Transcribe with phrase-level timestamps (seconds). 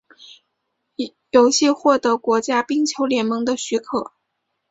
[1.29, 4.13] 游戏获得国家冰球联盟的许可。